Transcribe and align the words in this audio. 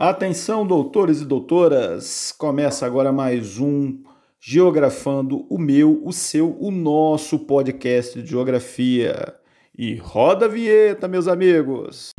Atenção, 0.00 0.64
doutores 0.64 1.20
e 1.22 1.24
doutoras! 1.24 2.30
Começa 2.30 2.86
agora 2.86 3.10
mais 3.10 3.58
um 3.58 4.00
Geografando 4.38 5.44
o 5.50 5.58
meu, 5.58 6.00
o 6.04 6.12
seu, 6.12 6.56
o 6.60 6.70
nosso 6.70 7.40
podcast 7.40 8.22
de 8.22 8.30
geografia. 8.30 9.34
E 9.76 9.96
roda 9.96 10.44
a 10.44 10.48
vinheta, 10.48 11.08
meus 11.08 11.26
amigos! 11.26 12.10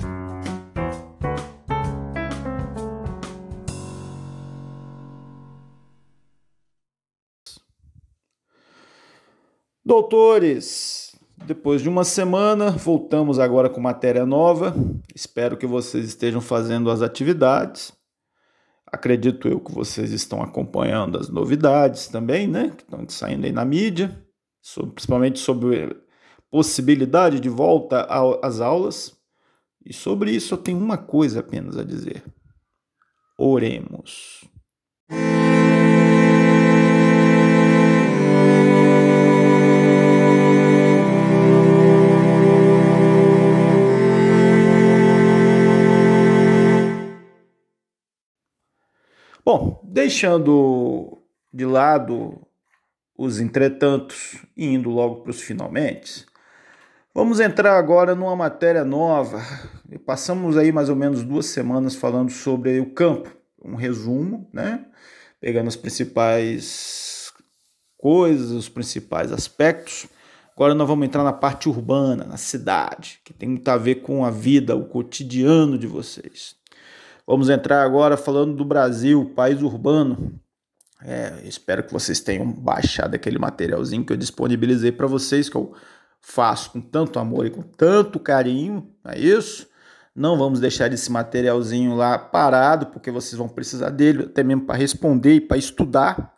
Doutores, 9.86 10.99
depois 11.50 11.82
de 11.82 11.90
uma 11.90 12.04
semana, 12.04 12.70
voltamos 12.70 13.40
agora 13.40 13.72
com 13.72 13.82
matéria 13.82 14.24
nova. 14.24 14.72
Espero 15.16 15.58
que 15.58 15.66
vocês 15.66 16.06
estejam 16.06 16.40
fazendo 16.40 16.92
as 16.92 17.02
atividades. 17.02 17.92
Acredito 18.86 19.48
eu 19.48 19.60
que 19.60 19.72
vocês 19.72 20.12
estão 20.12 20.44
acompanhando 20.44 21.18
as 21.18 21.28
novidades 21.28 22.08
também, 22.08 22.48
né? 22.48 22.72
Que 22.78 22.84
estão 22.84 23.04
saindo 23.10 23.48
aí 23.48 23.52
na 23.52 23.66
mídia, 23.66 24.16
sobre, 24.62 24.92
principalmente 24.92 25.40
sobre 25.40 25.98
possibilidade 26.52 27.40
de 27.40 27.50
volta 27.50 28.08
às 28.44 28.62
aulas. 28.62 29.18
E 29.84 29.92
sobre 29.92 30.30
isso 30.30 30.54
eu 30.54 30.58
tenho 30.60 30.78
uma 30.78 31.00
coisa 31.00 31.40
apenas 31.40 31.78
a 31.78 31.84
dizer: 31.84 32.24
oremos. 33.40 34.48
Bom, 49.52 49.82
deixando 49.84 51.24
de 51.52 51.66
lado 51.66 52.40
os 53.18 53.40
entretantos 53.40 54.46
e 54.56 54.68
indo 54.68 54.92
logo 54.92 55.24
para 55.24 55.32
os 55.32 55.42
finalmente, 55.42 56.24
vamos 57.16 57.40
entrar 57.40 57.76
agora 57.76 58.14
numa 58.14 58.36
matéria 58.36 58.86
nova. 58.86 59.42
Passamos 60.06 60.56
aí 60.56 60.72
mais 60.72 60.88
ou 60.88 60.96
menos 60.96 61.24
duas 61.24 61.48
semanas 61.48 61.96
falando 61.96 62.30
sobre 62.30 62.80
o 62.80 62.94
campo, 62.94 63.36
um 63.66 63.74
resumo, 63.74 64.48
né? 64.54 64.86
Pegando 65.42 65.68
as 65.68 65.76
principais 65.76 67.34
coisas, 67.98 68.52
os 68.52 68.70
principais 68.70 69.32
aspectos. 69.32 70.06
Agora 70.54 70.76
nós 70.76 70.88
vamos 70.88 71.08
entrar 71.08 71.24
na 71.24 71.34
parte 71.34 71.68
urbana, 71.68 72.24
na 72.24 72.38
cidade, 72.38 73.20
que 73.26 73.34
tem 73.34 73.50
muito 73.50 73.68
a 73.68 73.78
ver 73.78 74.04
com 74.04 74.24
a 74.24 74.30
vida, 74.30 74.76
o 74.76 74.86
cotidiano 74.86 75.76
de 75.76 75.88
vocês. 75.88 76.59
Vamos 77.30 77.48
entrar 77.48 77.84
agora 77.84 78.18
falando 78.18 78.56
do 78.56 78.66
Brasil, 78.66 79.32
país 79.36 79.62
urbano. 79.62 80.42
É, 81.00 81.42
espero 81.44 81.84
que 81.84 81.94
vocês 81.94 82.20
tenham 82.20 82.52
baixado 82.52 83.14
aquele 83.14 83.38
materialzinho 83.38 84.04
que 84.04 84.12
eu 84.12 84.18
disponibilizei 84.18 84.92
para 84.92 85.06
vocês, 85.06 85.48
que 85.48 85.56
eu 85.56 85.76
faço 86.20 86.72
com 86.72 86.82
tanto 86.82 87.20
amor 87.20 87.46
e 87.46 87.52
com 87.52 87.62
tanto 87.62 88.20
carinho, 88.20 88.92
é 89.06 89.20
isso? 89.20 89.68
Não 90.16 90.40
vamos 90.40 90.60
deixar 90.60 90.92
esse 90.92 91.12
materialzinho 91.12 91.96
lá 91.96 92.18
parado, 92.18 92.88
porque 92.88 93.12
vocês 93.12 93.38
vão 93.38 93.48
precisar 93.48 93.92
dele, 93.92 94.24
até 94.24 94.42
mesmo 94.42 94.66
para 94.66 94.76
responder 94.76 95.36
e 95.36 95.42
para 95.42 95.56
estudar. 95.56 96.36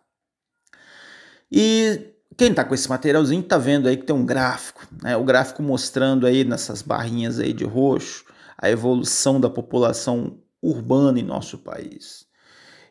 E 1.50 2.16
quem 2.36 2.50
está 2.50 2.66
com 2.66 2.76
esse 2.76 2.90
materialzinho 2.90 3.40
está 3.40 3.58
vendo 3.58 3.88
aí 3.88 3.96
que 3.96 4.04
tem 4.04 4.14
um 4.14 4.26
gráfico, 4.26 4.86
né? 5.02 5.16
O 5.16 5.24
gráfico 5.24 5.64
mostrando 5.64 6.28
aí 6.28 6.44
nessas 6.44 6.82
barrinhas 6.82 7.40
aí 7.40 7.54
de 7.54 7.64
roxo 7.64 8.26
a 8.62 8.70
evolução 8.70 9.42
da 9.42 9.50
população 9.50 10.38
urbana 10.62 11.20
em 11.20 11.24
nosso 11.24 11.58
país. 11.58 12.26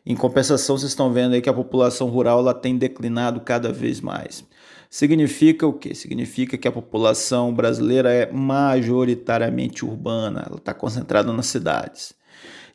Em 0.05 0.15
compensação, 0.15 0.77
vocês 0.77 0.91
estão 0.91 1.13
vendo 1.13 1.33
aí 1.33 1.41
que 1.41 1.49
a 1.49 1.53
população 1.53 2.09
rural 2.09 2.39
ela 2.39 2.53
tem 2.53 2.77
declinado 2.77 3.39
cada 3.41 3.71
vez 3.71 4.01
mais. 4.01 4.43
Significa 4.89 5.65
o 5.65 5.73
quê? 5.73 5.93
Significa 5.93 6.57
que 6.57 6.67
a 6.67 6.71
população 6.71 7.53
brasileira 7.53 8.11
é 8.11 8.31
majoritariamente 8.31 9.85
urbana, 9.85 10.43
ela 10.45 10.57
está 10.57 10.73
concentrada 10.73 11.31
nas 11.31 11.45
cidades. 11.45 12.13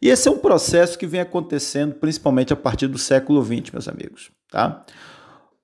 E 0.00 0.08
esse 0.08 0.28
é 0.28 0.30
um 0.30 0.38
processo 0.38 0.98
que 0.98 1.06
vem 1.06 1.20
acontecendo 1.20 1.94
principalmente 1.94 2.52
a 2.52 2.56
partir 2.56 2.86
do 2.86 2.98
século 2.98 3.44
XX, 3.44 3.70
meus 3.72 3.88
amigos. 3.88 4.30
Tá? 4.50 4.84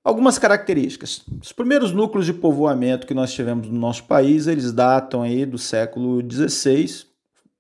Algumas 0.05 0.37
características. 0.37 1.23
Os 1.41 1.53
primeiros 1.53 1.93
núcleos 1.93 2.27
de 2.27 2.35
povoamento 2.35 3.07
que 3.07 3.15
nós 3.15 3.33
tivemos 3.33 3.69
no 3.69 3.79
nosso 3.79 4.05
país, 4.05 4.47
eles 4.47 4.73
datam 4.73 5.23
aí 5.23 5.47
do 5.47 5.59
século 5.59 6.21
XVI. 6.29 7.07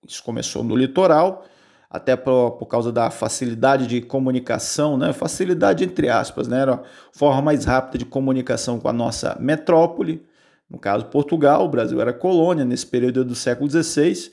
Isso 0.06 0.22
começou 0.24 0.64
no 0.64 0.74
litoral 0.74 1.46
até 1.92 2.16
por, 2.16 2.52
por 2.52 2.64
causa 2.64 2.90
da 2.90 3.10
facilidade 3.10 3.86
de 3.86 4.00
comunicação, 4.00 4.96
né? 4.96 5.12
facilidade 5.12 5.84
entre 5.84 6.08
aspas, 6.08 6.48
né? 6.48 6.62
era 6.62 6.74
a 6.76 6.80
forma 7.12 7.42
mais 7.42 7.66
rápida 7.66 7.98
de 7.98 8.06
comunicação 8.06 8.80
com 8.80 8.88
a 8.88 8.92
nossa 8.94 9.36
metrópole, 9.38 10.24
no 10.70 10.78
caso 10.78 11.04
Portugal, 11.04 11.66
o 11.66 11.68
Brasil 11.68 12.00
era 12.00 12.10
colônia 12.10 12.64
nesse 12.64 12.86
período 12.86 13.22
do 13.26 13.34
século 13.34 13.70
XVI, 13.70 14.32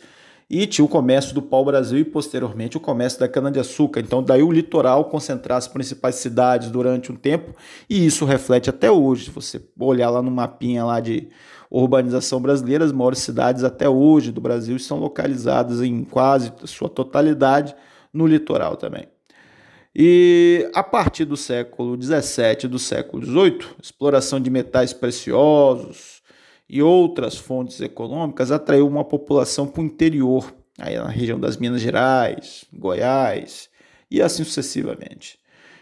e 0.49 0.65
tinha 0.65 0.85
o 0.85 0.87
comércio 0.87 1.35
do 1.35 1.41
pau-brasil 1.41 1.99
e 1.99 2.05
posteriormente 2.05 2.77
o 2.77 2.79
comércio 2.79 3.19
da 3.19 3.27
cana-de-açúcar. 3.27 3.99
Então, 3.99 4.23
daí 4.23 4.41
o 4.41 4.51
litoral 4.51 5.05
concentrar 5.05 5.57
as 5.57 5.67
principais 5.67 6.15
cidades 6.15 6.71
durante 6.71 7.11
um 7.11 7.15
tempo, 7.15 7.53
e 7.89 8.05
isso 8.05 8.23
reflete 8.23 8.69
até 8.69 8.89
hoje. 8.89 9.25
Se 9.25 9.31
você 9.31 9.61
olhar 9.77 10.09
lá 10.09 10.21
no 10.21 10.31
mapinha 10.31 10.85
lá 10.85 11.01
de 11.01 11.27
urbanização 11.69 12.41
brasileira, 12.41 12.83
as 12.83 12.91
maiores 12.91 13.19
cidades 13.19 13.63
até 13.63 13.87
hoje 13.87 14.31
do 14.31 14.41
Brasil 14.41 14.75
estão 14.75 14.97
localizadas 14.97 15.81
em 15.81 16.03
quase 16.03 16.51
sua 16.65 16.89
totalidade 16.89 17.75
no 18.11 18.25
litoral 18.25 18.75
também. 18.75 19.07
E 19.95 20.69
a 20.73 20.83
partir 20.83 21.25
do 21.25 21.35
século 21.35 22.01
XVII 22.01 22.65
e 22.65 22.67
do 22.67 22.79
século 22.79 23.25
XVIII, 23.25 23.59
exploração 23.81 24.39
de 24.39 24.49
metais 24.49 24.93
preciosos 24.93 26.21
e 26.69 26.81
outras 26.81 27.35
fontes 27.35 27.81
econômicas 27.81 28.51
atraiu 28.51 28.87
uma 28.87 29.03
população 29.03 29.67
para 29.67 29.81
o 29.81 29.85
interior, 29.85 30.53
aí 30.77 30.95
na 30.95 31.09
região 31.09 31.39
das 31.39 31.57
Minas 31.57 31.81
Gerais, 31.81 32.65
Goiás 32.71 33.69
e 34.09 34.21
assim 34.21 34.43
sucessivamente. 34.43 35.39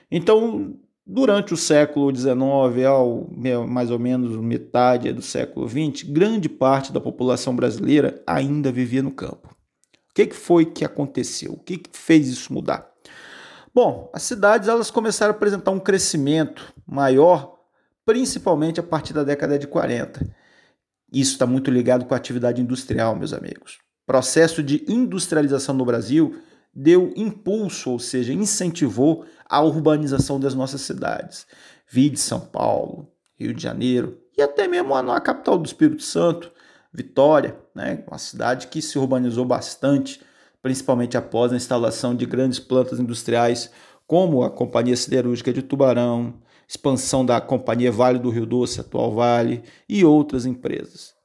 Então, 0.09 0.73
Durante 1.09 1.53
o 1.53 1.57
século 1.57 2.13
XIX 2.13 2.85
ao 2.85 3.29
mais 3.65 3.89
ou 3.89 3.97
menos 3.97 4.35
metade 4.35 5.13
do 5.13 5.21
século 5.21 5.65
XX, 5.65 6.03
grande 6.03 6.49
parte 6.49 6.91
da 6.91 6.99
população 6.99 7.55
brasileira 7.55 8.21
ainda 8.27 8.73
vivia 8.73 9.01
no 9.01 9.11
campo. 9.11 9.47
O 9.47 10.13
que, 10.13 10.33
foi 10.33 10.65
que 10.65 10.83
aconteceu? 10.83 11.53
O 11.53 11.59
que, 11.59 11.81
fez 11.93 12.27
isso 12.27 12.51
mudar? 12.51 12.91
Bom, 13.73 14.11
as 14.13 14.23
cidades 14.23 14.67
elas 14.67 14.91
começaram 14.91 15.31
a 15.31 15.35
apresentar 15.35 15.71
um 15.71 15.79
crescimento 15.79 16.73
maior, 16.85 17.57
principalmente 18.05 18.81
a 18.81 18.83
partir 18.83 19.13
da 19.13 19.23
década 19.23 19.57
de 19.57 19.65
40. 19.65 20.29
Isso 21.13 21.31
está 21.31 21.47
muito 21.47 21.71
ligado 21.71 22.03
com 22.03 22.13
a 22.15 22.17
atividade 22.17 22.61
industrial, 22.61 23.15
meus 23.15 23.31
amigos. 23.31 23.77
O 24.03 24.07
processo 24.07 24.61
de 24.61 24.83
industrialização 24.89 25.73
no 25.73 25.85
Brasil 25.85 26.37
deu 26.79 27.11
impulso, 27.15 27.89
ou 27.89 27.97
seja, 27.97 28.31
incentivou 28.31 29.25
a 29.49 29.59
urbanização 29.63 30.39
das 30.39 30.53
nossas 30.53 30.81
cidades. 30.81 31.47
Vide 31.89 32.19
São 32.19 32.39
Paulo, 32.39 33.11
Rio 33.35 33.51
de 33.51 33.63
Janeiro 33.63 34.19
e 34.37 34.43
até 34.43 34.67
mesmo 34.67 34.93
a 34.93 35.19
capital 35.19 35.57
do 35.57 35.65
Espírito 35.65 36.03
Santo, 36.03 36.51
Vitória, 36.93 37.57
né, 37.73 38.03
uma 38.07 38.19
cidade 38.19 38.67
que 38.67 38.81
se 38.81 38.97
urbanizou 38.97 39.43
bastante, 39.43 40.21
principalmente 40.61 41.17
após 41.17 41.51
a 41.51 41.55
instalação 41.55 42.15
de 42.15 42.25
grandes 42.25 42.59
plantas 42.59 42.99
industriais 42.99 43.71
como 44.05 44.43
a 44.43 44.49
Companhia 44.49 44.95
Siderúrgica 44.95 45.51
de 45.51 45.63
Tubarão, 45.63 46.35
expansão 46.67 47.25
da 47.25 47.41
Companhia 47.41 47.91
Vale 47.91 48.19
do 48.19 48.29
Rio 48.29 48.45
Doce, 48.45 48.79
atual 48.79 49.13
Vale, 49.13 49.63
e 49.89 50.05
outras 50.05 50.45
empresas. 50.45 51.16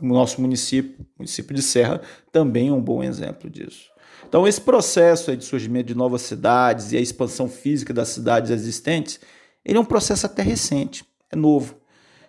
O 0.00 0.06
nosso 0.06 0.40
município, 0.40 1.06
município 1.18 1.54
de 1.54 1.62
Serra, 1.62 2.00
também 2.32 2.68
é 2.68 2.72
um 2.72 2.80
bom 2.80 3.02
exemplo 3.02 3.50
disso. 3.50 3.90
Então, 4.28 4.46
esse 4.46 4.60
processo 4.60 5.36
de 5.36 5.44
surgimento 5.44 5.88
de 5.88 5.94
novas 5.94 6.22
cidades 6.22 6.92
e 6.92 6.96
a 6.96 7.00
expansão 7.00 7.48
física 7.48 7.92
das 7.92 8.08
cidades 8.08 8.50
existentes, 8.50 9.20
ele 9.64 9.76
é 9.76 9.80
um 9.80 9.84
processo 9.84 10.24
até 10.26 10.42
recente, 10.42 11.04
é 11.30 11.36
novo. 11.36 11.76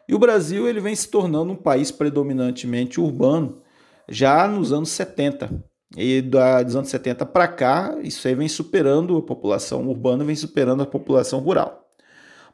E 0.07 0.15
o 0.15 0.19
Brasil 0.19 0.67
ele 0.67 0.81
vem 0.81 0.95
se 0.95 1.07
tornando 1.07 1.53
um 1.53 1.55
país 1.55 1.91
predominantemente 1.91 2.99
urbano 2.99 3.61
já 4.09 4.47
nos 4.47 4.73
anos 4.73 4.89
70. 4.89 5.63
E 5.95 6.21
dos 6.21 6.75
anos 6.75 6.89
70 6.89 7.25
para 7.25 7.47
cá, 7.47 7.97
isso 8.01 8.27
aí 8.27 8.33
vem 8.33 8.47
superando 8.47 9.17
a 9.17 9.21
população 9.21 9.87
urbana, 9.87 10.23
vem 10.23 10.35
superando 10.35 10.83
a 10.83 10.85
população 10.85 11.39
rural. 11.39 11.89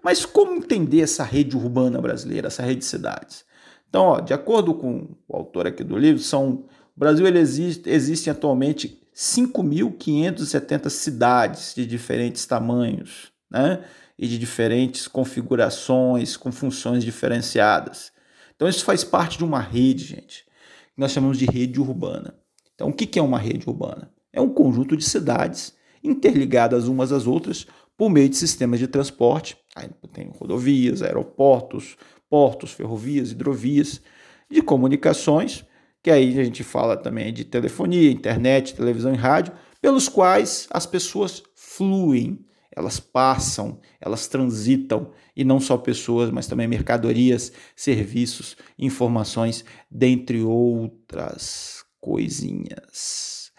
Mas 0.03 0.25
como 0.25 0.55
entender 0.55 1.01
essa 1.01 1.23
rede 1.23 1.55
urbana 1.55 2.01
brasileira, 2.01 2.47
essa 2.47 2.63
rede 2.63 2.79
de 2.79 2.85
cidades? 2.85 3.45
Então, 3.89 4.03
ó, 4.03 4.19
de 4.19 4.33
acordo 4.33 4.73
com 4.73 5.07
o 5.27 5.35
autor 5.35 5.67
aqui 5.67 5.83
do 5.83 5.97
livro, 5.97 6.21
são, 6.21 6.65
Brasil 6.95 7.25
existe, 7.27 7.89
existem 7.89 8.31
atualmente 8.31 9.01
5.570 9.15 10.89
cidades 10.89 11.73
de 11.75 11.85
diferentes 11.85 12.45
tamanhos 12.45 13.31
né? 13.49 13.83
e 14.17 14.27
de 14.27 14.37
diferentes 14.37 15.07
configurações, 15.07 16.35
com 16.35 16.51
funções 16.51 17.03
diferenciadas. 17.03 18.11
Então, 18.55 18.67
isso 18.67 18.83
faz 18.83 19.03
parte 19.03 19.37
de 19.37 19.43
uma 19.43 19.59
rede, 19.59 20.03
gente, 20.03 20.45
que 20.93 20.99
nós 20.99 21.11
chamamos 21.11 21.37
de 21.37 21.45
rede 21.45 21.79
urbana. 21.79 22.35
Então, 22.75 22.89
o 22.89 22.93
que 22.93 23.17
é 23.17 23.21
uma 23.21 23.39
rede 23.39 23.67
urbana? 23.67 24.11
é 24.37 24.41
um 24.41 24.49
conjunto 24.49 24.95
de 24.95 25.03
cidades 25.03 25.73
interligadas 26.03 26.87
umas 26.87 27.11
às 27.11 27.25
outras 27.25 27.65
por 27.97 28.09
meio 28.09 28.29
de 28.29 28.37
sistemas 28.37 28.79
de 28.79 28.87
transporte. 28.87 29.57
Aí 29.75 29.89
tem 30.13 30.29
rodovias, 30.39 31.01
aeroportos, 31.01 31.97
portos, 32.29 32.71
ferrovias, 32.71 33.31
hidrovias, 33.31 34.01
de 34.49 34.61
comunicações, 34.61 35.65
que 36.01 36.11
aí 36.11 36.39
a 36.39 36.43
gente 36.43 36.63
fala 36.63 36.95
também 36.95 37.33
de 37.33 37.43
telefonia, 37.43 38.11
internet, 38.11 38.75
televisão 38.75 39.13
e 39.13 39.17
rádio, 39.17 39.53
pelos 39.81 40.07
quais 40.07 40.67
as 40.71 40.85
pessoas 40.85 41.43
fluem, 41.55 42.45
elas 42.75 42.99
passam, 42.99 43.79
elas 43.99 44.27
transitam, 44.27 45.11
e 45.35 45.43
não 45.43 45.59
só 45.59 45.77
pessoas, 45.77 46.31
mas 46.31 46.47
também 46.47 46.67
mercadorias, 46.67 47.51
serviços, 47.75 48.55
informações, 48.77 49.65
dentre 49.89 50.41
outras 50.41 51.83
coisinhas. 51.99 53.51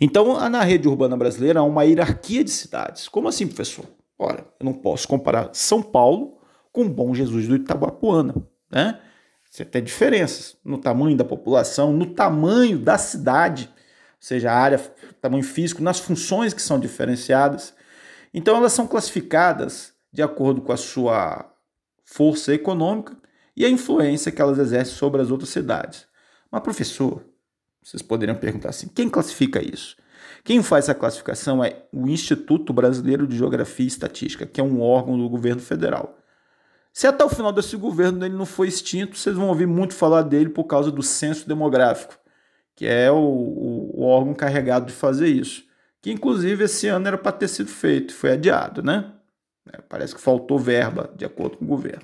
Então, 0.00 0.48
na 0.48 0.62
rede 0.62 0.88
urbana 0.88 1.16
brasileira 1.16 1.60
há 1.60 1.62
uma 1.62 1.84
hierarquia 1.84 2.42
de 2.42 2.50
cidades. 2.50 3.08
Como 3.08 3.28
assim, 3.28 3.46
professor? 3.46 3.86
Ora, 4.18 4.46
eu 4.58 4.64
não 4.64 4.72
posso 4.74 5.06
comparar 5.06 5.50
São 5.52 5.82
Paulo 5.82 6.40
com 6.72 6.88
Bom 6.88 7.14
Jesus 7.14 7.46
do 7.46 7.54
Itabapuana, 7.54 8.34
né? 8.70 8.98
Você 9.50 9.66
tem 9.66 9.84
diferenças 9.84 10.56
no 10.64 10.78
tamanho 10.78 11.14
da 11.14 11.24
população, 11.24 11.92
no 11.92 12.06
tamanho 12.06 12.78
da 12.78 12.96
cidade, 12.96 13.68
ou 13.68 14.16
seja, 14.18 14.50
a 14.50 14.56
área, 14.56 14.78
tamanho 15.20 15.44
físico, 15.44 15.82
nas 15.82 15.98
funções 15.98 16.54
que 16.54 16.62
são 16.62 16.80
diferenciadas. 16.80 17.74
Então, 18.32 18.56
elas 18.56 18.72
são 18.72 18.86
classificadas 18.86 19.92
de 20.10 20.22
acordo 20.22 20.62
com 20.62 20.72
a 20.72 20.76
sua 20.78 21.52
força 22.02 22.54
econômica 22.54 23.14
e 23.54 23.66
a 23.66 23.68
influência 23.68 24.32
que 24.32 24.40
elas 24.40 24.58
exercem 24.58 24.94
sobre 24.94 25.20
as 25.20 25.30
outras 25.30 25.50
cidades. 25.50 26.06
Mas, 26.50 26.62
professor, 26.62 27.22
vocês 27.82 28.00
poderiam 28.00 28.38
perguntar 28.38 28.70
assim: 28.70 28.88
quem 28.88 29.10
classifica 29.10 29.62
isso? 29.62 29.96
Quem 30.44 30.62
faz 30.62 30.86
essa 30.86 30.94
classificação 30.94 31.62
é 31.62 31.84
o 31.92 32.08
Instituto 32.08 32.72
Brasileiro 32.72 33.26
de 33.26 33.36
Geografia 33.36 33.84
e 33.84 33.88
Estatística, 33.88 34.46
que 34.46 34.60
é 34.60 34.64
um 34.64 34.80
órgão 34.80 35.18
do 35.18 35.28
governo 35.28 35.60
federal. 35.60 36.18
Se 36.92 37.06
até 37.06 37.24
o 37.24 37.28
final 37.30 37.50
desse 37.52 37.74
governo 37.74 38.24
ele 38.24 38.36
não 38.36 38.44
foi 38.44 38.68
extinto, 38.68 39.16
vocês 39.16 39.34
vão 39.34 39.48
ouvir 39.48 39.66
muito 39.66 39.94
falar 39.94 40.22
dele 40.22 40.50
por 40.50 40.64
causa 40.64 40.90
do 40.90 41.02
censo 41.02 41.48
demográfico, 41.48 42.18
que 42.76 42.86
é 42.86 43.10
o, 43.10 43.16
o, 43.16 44.00
o 44.00 44.04
órgão 44.04 44.34
carregado 44.34 44.86
de 44.86 44.92
fazer 44.92 45.28
isso. 45.28 45.64
Que 46.02 46.12
inclusive 46.12 46.64
esse 46.64 46.88
ano 46.88 47.08
era 47.08 47.16
para 47.16 47.32
ter 47.32 47.48
sido 47.48 47.70
feito, 47.70 48.12
foi 48.12 48.32
adiado, 48.32 48.82
né? 48.82 49.10
É, 49.72 49.80
parece 49.88 50.14
que 50.14 50.20
faltou 50.20 50.58
verba, 50.58 51.10
de 51.16 51.24
acordo 51.24 51.56
com 51.56 51.64
o 51.64 51.68
governo. 51.68 52.02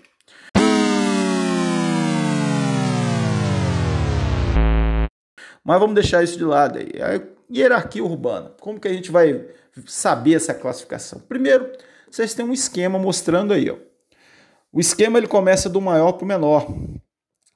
Mas 5.62 5.80
vamos 5.80 5.94
deixar 5.94 6.22
isso 6.22 6.38
de 6.38 6.44
lado 6.44 6.78
aí. 6.78 6.88
A 7.02 7.20
hierarquia 7.54 8.02
urbana. 8.02 8.52
Como 8.58 8.80
que 8.80 8.88
a 8.88 8.92
gente 8.92 9.10
vai 9.10 9.48
saber 9.84 10.34
essa 10.34 10.54
classificação? 10.54 11.20
Primeiro, 11.20 11.70
vocês 12.10 12.32
têm 12.32 12.46
um 12.46 12.54
esquema 12.54 12.98
mostrando 12.98 13.52
aí, 13.52 13.68
ó. 13.68 13.87
O 14.70 14.80
esquema 14.80 15.18
ele 15.18 15.26
começa 15.26 15.68
do 15.68 15.80
maior 15.80 16.12
para 16.12 16.24
o 16.24 16.28
menor. 16.28 16.66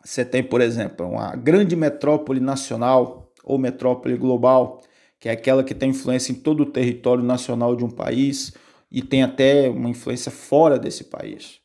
Você 0.02 0.24
tem, 0.24 0.42
por 0.42 0.60
exemplo, 0.60 1.06
uma 1.06 1.36
grande 1.36 1.76
metrópole 1.76 2.40
nacional 2.40 3.30
ou 3.44 3.58
metrópole 3.58 4.16
global, 4.16 4.80
que 5.20 5.28
é 5.28 5.32
aquela 5.32 5.62
que 5.62 5.74
tem 5.74 5.90
influência 5.90 6.32
em 6.32 6.36
todo 6.36 6.62
o 6.62 6.70
território 6.70 7.22
nacional 7.22 7.76
de 7.76 7.84
um 7.84 7.90
país 7.90 8.54
e 8.90 9.02
tem 9.02 9.22
até 9.22 9.68
uma 9.68 9.90
influência 9.90 10.32
fora 10.32 10.78
desse 10.78 11.04
país. 11.04 11.60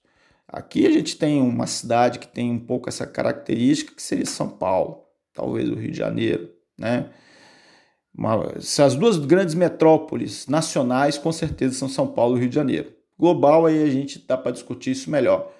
Aqui 0.48 0.86
a 0.86 0.92
gente 0.92 1.18
tem 1.18 1.42
uma 1.42 1.66
cidade 1.66 2.20
que 2.20 2.28
tem 2.28 2.52
um 2.52 2.60
pouco 2.60 2.88
essa 2.90 3.08
característica, 3.08 3.96
que 3.96 4.02
seria 4.02 4.26
São 4.26 4.50
Paulo, 4.50 5.04
talvez 5.34 5.70
o 5.70 5.76
Rio 5.76 5.92
de 5.92 5.98
Janeiro, 5.98 6.50
né? 6.78 7.10
As 8.84 8.96
duas 8.96 9.18
grandes 9.18 9.56
metrópoles 9.56 10.48
nacionais, 10.48 11.18
com 11.18 11.32
certeza, 11.32 11.76
são 11.76 11.88
São 11.88 12.08
Paulo 12.08 12.38
e 12.38 12.42
Rio 12.42 12.50
de 12.50 12.56
Janeiro. 12.56 12.97
Global, 13.20 13.66
aí 13.66 13.82
a 13.84 13.90
gente 13.90 14.24
dá 14.28 14.38
para 14.38 14.52
discutir 14.52 14.92
isso 14.92 15.10
melhor. 15.10 15.52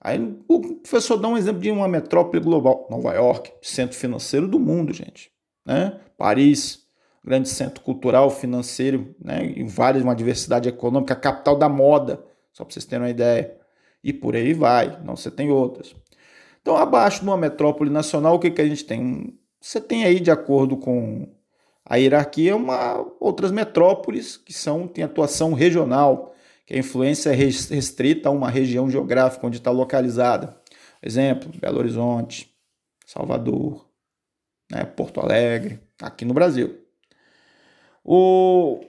Aí 0.00 0.20
o 0.46 0.60
professor 0.60 1.16
dá 1.16 1.28
um 1.28 1.36
exemplo 1.36 1.60
de 1.60 1.70
uma 1.70 1.88
metrópole 1.88 2.42
global, 2.42 2.86
Nova 2.90 3.12
York, 3.14 3.52
centro 3.62 3.96
financeiro 3.96 4.46
do 4.46 4.58
mundo, 4.58 4.92
gente. 4.92 5.32
Né? 5.64 5.98
Paris, 6.16 6.86
grande 7.24 7.48
centro 7.48 7.82
cultural, 7.82 8.30
financeiro, 8.30 9.14
né? 9.22 9.44
em 9.44 9.66
várias, 9.66 10.04
uma 10.04 10.14
diversidade 10.14 10.68
econômica, 10.68 11.14
a 11.14 11.16
capital 11.16 11.56
da 11.56 11.68
moda, 11.68 12.24
só 12.52 12.64
para 12.64 12.72
vocês 12.72 12.84
terem 12.84 13.04
uma 13.04 13.10
ideia. 13.10 13.56
E 14.04 14.12
por 14.12 14.36
aí 14.36 14.52
vai, 14.52 15.00
não 15.02 15.16
você 15.16 15.30
tem 15.30 15.50
outras. 15.50 15.96
Então, 16.62 16.76
abaixo 16.76 17.20
de 17.20 17.26
uma 17.26 17.36
metrópole 17.36 17.90
nacional, 17.90 18.36
o 18.36 18.38
que, 18.38 18.50
que 18.50 18.60
a 18.60 18.66
gente 18.66 18.84
tem? 18.84 19.36
Você 19.60 19.80
tem 19.80 20.04
aí, 20.04 20.20
de 20.20 20.30
acordo 20.30 20.76
com 20.76 21.28
a 21.84 21.96
hierarquia, 21.96 22.54
uma, 22.54 23.04
outras 23.20 23.50
metrópoles 23.50 24.36
que 24.36 24.52
são, 24.52 24.86
têm 24.86 25.04
atuação 25.04 25.52
regional, 25.52 26.34
que 26.66 26.74
a 26.74 26.78
influência 26.78 27.30
é 27.30 27.34
restrita 27.34 28.28
a 28.28 28.32
uma 28.32 28.50
região 28.50 28.90
geográfica 28.90 29.46
onde 29.46 29.58
está 29.58 29.70
localizada. 29.70 30.60
Exemplo, 31.00 31.52
Belo 31.60 31.78
Horizonte, 31.78 32.52
Salvador, 33.06 33.88
né, 34.70 34.84
Porto 34.84 35.20
Alegre, 35.20 35.80
aqui 36.02 36.24
no 36.24 36.34
Brasil. 36.34 36.76
O, 38.04 38.80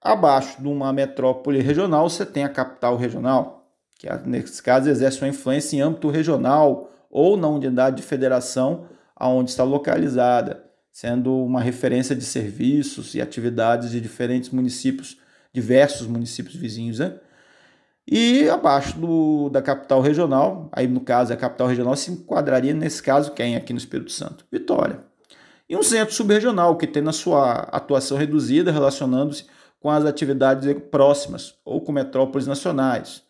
abaixo 0.00 0.60
de 0.60 0.68
uma 0.68 0.92
metrópole 0.92 1.60
regional, 1.60 2.08
você 2.08 2.26
tem 2.26 2.44
a 2.44 2.48
capital 2.50 2.96
regional, 2.96 3.66
que 3.98 4.06
nesse 4.26 4.62
caso 4.62 4.90
exerce 4.90 5.22
uma 5.22 5.28
influência 5.28 5.76
em 5.76 5.80
âmbito 5.80 6.10
regional 6.10 6.90
ou 7.10 7.36
na 7.36 7.48
unidade 7.48 7.96
de 7.96 8.02
federação 8.02 8.86
aonde 9.16 9.50
está 9.50 9.64
localizada, 9.64 10.64
sendo 10.92 11.34
uma 11.44 11.60
referência 11.60 12.14
de 12.14 12.24
serviços 12.24 13.14
e 13.14 13.22
atividades 13.22 13.90
de 13.90 14.00
diferentes 14.00 14.50
municípios 14.50 15.19
diversos 15.52 16.06
municípios 16.06 16.56
vizinhos, 16.56 16.98
né? 16.98 17.18
E 18.06 18.48
abaixo 18.48 18.98
do, 18.98 19.48
da 19.50 19.62
capital 19.62 20.00
regional, 20.00 20.68
aí 20.72 20.88
no 20.88 21.00
caso 21.00 21.32
a 21.32 21.36
capital 21.36 21.68
regional 21.68 21.94
se 21.94 22.10
enquadraria 22.10 22.74
nesse 22.74 23.02
caso 23.02 23.32
quem 23.32 23.54
aqui 23.54 23.72
no 23.72 23.78
Espírito 23.78 24.10
Santo? 24.10 24.44
Vitória. 24.50 25.04
E 25.68 25.76
um 25.76 25.82
centro 25.82 26.12
subregional 26.12 26.76
que 26.76 26.86
tem 26.86 27.02
na 27.02 27.12
sua 27.12 27.52
atuação 27.70 28.18
reduzida 28.18 28.72
relacionando-se 28.72 29.46
com 29.78 29.88
as 29.88 30.04
atividades 30.04 30.74
próximas 30.90 31.54
ou 31.64 31.80
com 31.80 31.92
metrópoles 31.92 32.48
nacionais. 32.48 33.22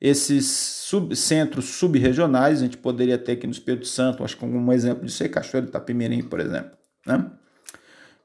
Esses 0.00 0.46
sub, 0.46 1.14
centros 1.14 1.66
subregionais 1.66 2.60
a 2.60 2.64
gente 2.64 2.76
poderia 2.76 3.16
ter 3.16 3.32
aqui 3.32 3.46
no 3.46 3.52
Espírito 3.52 3.86
Santo, 3.86 4.24
acho 4.24 4.36
que 4.36 4.44
um 4.44 4.72
exemplo 4.72 5.06
disso 5.06 5.22
é 5.22 5.28
Cachoeiro 5.28 5.66
de 5.66 5.70
Itapemirim, 5.70 6.22
por 6.24 6.40
exemplo. 6.40 6.72
Né? 7.06 7.30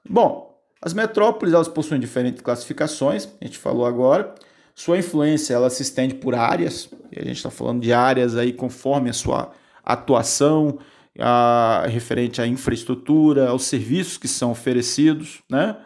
Bom, 0.10 0.51
as 0.82 0.94
metrópoles 0.94 1.54
elas 1.54 1.68
possuem 1.68 2.00
diferentes 2.00 2.42
classificações, 2.42 3.30
a 3.40 3.46
gente 3.46 3.58
falou 3.58 3.86
agora. 3.86 4.34
Sua 4.74 4.98
influência 4.98 5.54
ela 5.54 5.70
se 5.70 5.84
estende 5.84 6.16
por 6.16 6.34
áreas, 6.34 6.90
e 7.12 7.20
a 7.20 7.24
gente 7.24 7.38
está 7.38 7.52
falando 7.52 7.82
de 7.82 7.94
áreas 7.94 8.36
aí 8.36 8.52
conforme 8.52 9.10
a 9.10 9.14
sua 9.14 9.52
atuação, 9.84 10.80
a, 11.20 11.86
referente 11.88 12.42
à 12.42 12.48
infraestrutura, 12.48 13.50
aos 13.50 13.66
serviços 13.66 14.18
que 14.18 14.28
são 14.28 14.52
oferecidos, 14.52 15.44
né? 15.50 15.78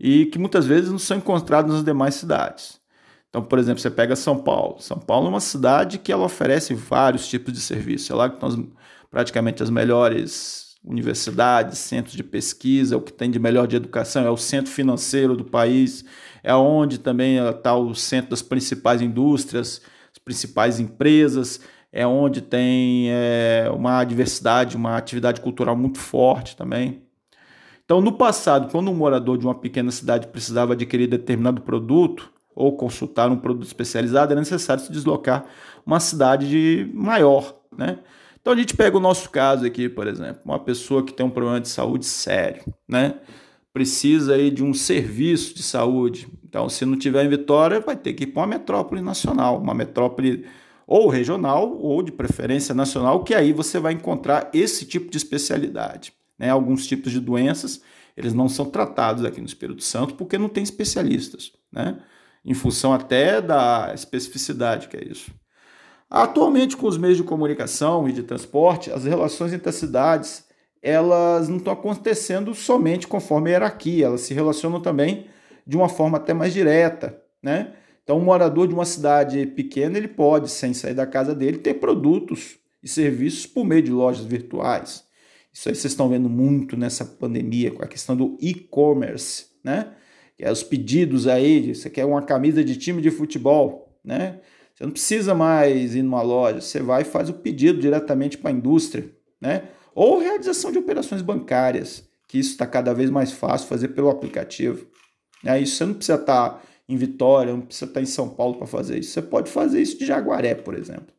E 0.00 0.26
que 0.26 0.38
muitas 0.38 0.66
vezes 0.66 0.90
não 0.90 0.98
são 0.98 1.18
encontrados 1.18 1.72
nas 1.72 1.84
demais 1.84 2.16
cidades. 2.16 2.80
Então, 3.28 3.42
por 3.42 3.58
exemplo, 3.58 3.80
você 3.80 3.90
pega 3.90 4.16
São 4.16 4.36
Paulo. 4.36 4.80
São 4.80 4.98
Paulo 4.98 5.26
é 5.26 5.30
uma 5.30 5.40
cidade 5.40 5.98
que 5.98 6.10
ela 6.10 6.24
oferece 6.24 6.74
vários 6.74 7.28
tipos 7.28 7.52
de 7.52 7.60
serviços. 7.60 8.10
É 8.10 8.14
lá 8.14 8.28
que 8.28 8.34
estão 8.34 8.72
praticamente 9.10 9.62
as 9.62 9.70
melhores 9.70 10.71
universidades, 10.84 11.78
centros 11.78 12.14
de 12.14 12.24
pesquisa, 12.24 12.96
o 12.96 13.00
que 13.00 13.12
tem 13.12 13.30
de 13.30 13.38
melhor 13.38 13.66
de 13.66 13.76
educação, 13.76 14.24
é 14.24 14.30
o 14.30 14.36
centro 14.36 14.72
financeiro 14.72 15.36
do 15.36 15.44
país, 15.44 16.04
é 16.42 16.54
onde 16.54 16.98
também 16.98 17.38
está 17.38 17.74
o 17.74 17.94
centro 17.94 18.30
das 18.30 18.42
principais 18.42 19.00
indústrias, 19.00 19.80
as 20.12 20.18
principais 20.18 20.80
empresas, 20.80 21.60
é 21.92 22.06
onde 22.06 22.40
tem 22.40 23.10
é, 23.10 23.70
uma 23.72 24.02
diversidade, 24.02 24.76
uma 24.76 24.96
atividade 24.96 25.40
cultural 25.40 25.76
muito 25.76 25.98
forte 25.98 26.56
também. 26.56 27.02
Então, 27.84 28.00
no 28.00 28.12
passado, 28.12 28.70
quando 28.70 28.90
um 28.90 28.94
morador 28.94 29.36
de 29.36 29.44
uma 29.44 29.54
pequena 29.54 29.90
cidade 29.90 30.28
precisava 30.28 30.72
adquirir 30.72 31.06
determinado 31.08 31.60
produto 31.60 32.32
ou 32.54 32.76
consultar 32.76 33.30
um 33.30 33.36
produto 33.36 33.66
especializado, 33.66 34.32
era 34.32 34.40
necessário 34.40 34.82
se 34.82 34.90
deslocar 34.90 35.44
uma 35.84 36.00
cidade 36.00 36.90
maior, 36.94 37.54
né? 37.76 37.98
Então 38.42 38.52
a 38.52 38.56
gente 38.56 38.76
pega 38.76 38.96
o 38.96 39.00
nosso 39.00 39.30
caso 39.30 39.64
aqui, 39.64 39.88
por 39.88 40.08
exemplo, 40.08 40.42
uma 40.44 40.58
pessoa 40.58 41.04
que 41.04 41.12
tem 41.12 41.24
um 41.24 41.30
problema 41.30 41.60
de 41.60 41.68
saúde 41.68 42.04
sério, 42.04 42.64
né? 42.88 43.14
Precisa 43.72 44.34
aí 44.34 44.50
de 44.50 44.64
um 44.64 44.74
serviço 44.74 45.54
de 45.54 45.62
saúde. 45.62 46.28
Então, 46.44 46.68
se 46.68 46.84
não 46.84 46.98
tiver 46.98 47.24
em 47.24 47.28
Vitória, 47.28 47.80
vai 47.80 47.96
ter 47.96 48.12
que 48.12 48.24
ir 48.24 48.26
para 48.26 48.42
uma 48.42 48.48
metrópole 48.48 49.00
nacional, 49.00 49.58
uma 49.58 49.72
metrópole 49.72 50.44
ou 50.86 51.08
regional 51.08 51.78
ou 51.78 52.02
de 52.02 52.10
preferência 52.10 52.74
nacional, 52.74 53.22
que 53.22 53.32
aí 53.32 53.52
você 53.52 53.78
vai 53.78 53.92
encontrar 53.92 54.50
esse 54.52 54.84
tipo 54.84 55.08
de 55.08 55.16
especialidade. 55.16 56.12
Né? 56.36 56.50
Alguns 56.50 56.86
tipos 56.86 57.12
de 57.12 57.20
doenças, 57.20 57.80
eles 58.16 58.34
não 58.34 58.48
são 58.48 58.66
tratados 58.66 59.24
aqui 59.24 59.40
no 59.40 59.46
Espírito 59.46 59.84
Santo 59.84 60.14
porque 60.14 60.36
não 60.36 60.48
tem 60.48 60.64
especialistas, 60.64 61.52
né? 61.72 61.96
Em 62.44 62.54
função 62.54 62.92
até 62.92 63.40
da 63.40 63.92
especificidade 63.94 64.88
que 64.88 64.96
é 64.96 65.04
isso. 65.04 65.30
Atualmente, 66.14 66.76
com 66.76 66.86
os 66.86 66.98
meios 66.98 67.16
de 67.16 67.22
comunicação 67.22 68.06
e 68.06 68.12
de 68.12 68.22
transporte, 68.22 68.92
as 68.92 69.04
relações 69.04 69.50
entre 69.50 69.70
as 69.70 69.76
cidades 69.76 70.44
elas 70.82 71.48
não 71.48 71.56
estão 71.56 71.72
acontecendo 71.72 72.54
somente 72.54 73.06
conforme 73.06 73.48
a 73.48 73.52
hierarquia, 73.52 74.06
elas 74.06 74.20
se 74.20 74.34
relacionam 74.34 74.82
também 74.82 75.28
de 75.66 75.74
uma 75.74 75.88
forma 75.88 76.18
até 76.18 76.34
mais 76.34 76.52
direta, 76.52 77.18
né? 77.42 77.72
Então, 78.02 78.18
um 78.18 78.24
morador 78.24 78.68
de 78.68 78.74
uma 78.74 78.84
cidade 78.84 79.46
pequena, 79.46 79.96
ele 79.96 80.08
pode, 80.08 80.50
sem 80.50 80.74
sair 80.74 80.92
da 80.92 81.06
casa 81.06 81.34
dele, 81.34 81.56
ter 81.56 81.74
produtos 81.74 82.58
e 82.82 82.88
serviços 82.88 83.46
por 83.46 83.64
meio 83.64 83.80
de 83.80 83.92
lojas 83.92 84.26
virtuais. 84.26 85.04
Isso 85.50 85.70
aí 85.70 85.74
vocês 85.74 85.92
estão 85.92 86.10
vendo 86.10 86.28
muito 86.28 86.76
nessa 86.76 87.06
pandemia, 87.06 87.70
com 87.70 87.82
a 87.82 87.86
questão 87.86 88.14
do 88.14 88.36
e-commerce, 88.38 89.46
né? 89.64 89.92
Que 90.36 90.44
é 90.44 90.52
os 90.52 90.62
pedidos 90.62 91.26
aí, 91.26 91.74
você 91.74 91.88
quer 91.88 92.04
uma 92.04 92.20
camisa 92.20 92.62
de 92.62 92.76
time 92.76 93.00
de 93.00 93.10
futebol, 93.10 93.98
né? 94.04 94.40
Você 94.82 94.86
não 94.86 94.92
precisa 94.92 95.32
mais 95.32 95.94
ir 95.94 96.02
numa 96.02 96.22
loja, 96.22 96.60
você 96.60 96.80
vai 96.80 97.02
e 97.02 97.04
faz 97.04 97.28
o 97.28 97.34
pedido 97.34 97.78
diretamente 97.78 98.36
para 98.36 98.50
a 98.50 98.52
indústria, 98.52 99.08
né? 99.40 99.68
Ou 99.94 100.18
realização 100.18 100.72
de 100.72 100.78
operações 100.78 101.22
bancárias, 101.22 102.02
que 102.26 102.36
isso 102.36 102.50
está 102.50 102.66
cada 102.66 102.92
vez 102.92 103.08
mais 103.08 103.30
fácil 103.30 103.68
fazer 103.68 103.88
pelo 103.88 104.10
aplicativo. 104.10 104.84
É, 105.44 105.60
isso 105.60 105.76
você 105.76 105.84
não 105.84 105.94
precisa 105.94 106.18
estar 106.18 106.50
tá 106.50 106.62
em 106.88 106.96
Vitória, 106.96 107.52
não 107.52 107.60
precisa 107.60 107.84
estar 107.84 108.00
tá 108.00 108.02
em 108.02 108.06
São 108.06 108.28
Paulo 108.28 108.56
para 108.56 108.66
fazer 108.66 108.98
isso. 108.98 109.12
Você 109.12 109.22
pode 109.22 109.48
fazer 109.52 109.80
isso 109.80 109.96
de 109.96 110.04
Jaguaré, 110.04 110.56
por 110.56 110.74
exemplo. 110.74 111.14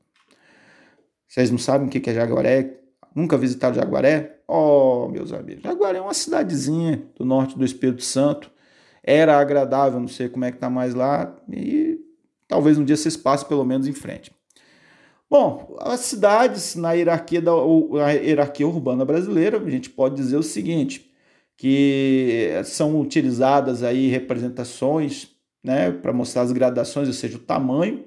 Vocês 1.26 1.50
não 1.50 1.58
sabem 1.58 1.88
o 1.88 1.90
que 1.90 2.10
é 2.10 2.14
Jaguaré? 2.14 2.82
Nunca 3.16 3.38
visitaram 3.38 3.76
Jaguaré? 3.76 4.40
Oh, 4.46 5.08
meus 5.08 5.32
amigos, 5.32 5.64
Jaguaré 5.64 6.00
é 6.00 6.02
uma 6.02 6.14
cidadezinha 6.14 7.02
do 7.16 7.24
norte 7.24 7.58
do 7.58 7.64
Espírito 7.64 8.04
Santo. 8.04 8.52
Era 9.02 9.40
agradável, 9.40 10.02
não 10.02 10.10
sei 10.10 10.28
como 10.28 10.44
é 10.44 10.52
que 10.52 10.58
tá 10.58 10.70
mais 10.70 10.94
lá. 10.94 11.34
E 11.50 11.93
talvez 12.54 12.78
um 12.78 12.86
dia 12.86 12.96
vocês 12.96 13.18
passem 13.18 13.48
pelo 13.48 13.66
menos 13.66 13.88
em 13.88 13.94
frente. 13.94 14.32
Bom, 15.28 15.76
as 15.80 16.02
cidades 16.02 16.76
na 16.76 16.92
hierarquia, 16.92 17.42
da, 17.42 17.52
hierarquia 18.12 18.68
urbana 18.68 19.04
brasileira, 19.04 19.58
a 19.58 19.70
gente 19.72 19.90
pode 19.90 20.16
dizer 20.16 20.38
o 20.38 20.44
seguinte, 20.44 21.12
que 21.58 22.52
são 22.66 23.02
utilizadas 23.02 23.82
aí 23.82 24.08
representações 24.08 25.30
né, 25.64 25.90
para 25.90 26.14
mostrar 26.14 26.44
as 26.44 26.52
gradações, 26.52 27.08
ou 27.08 27.14
seja, 27.16 27.38
o 27.38 27.40
tamanho, 27.40 28.06